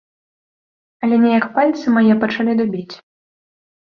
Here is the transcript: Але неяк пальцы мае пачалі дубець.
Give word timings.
Але 1.07 1.15
неяк 1.25 1.45
пальцы 1.57 1.85
мае 1.97 2.13
пачалі 2.23 2.57
дубець. 2.61 2.95